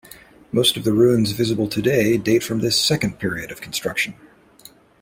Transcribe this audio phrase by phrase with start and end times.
[0.51, 4.15] Most of the ruins visible today date from this second period of construction.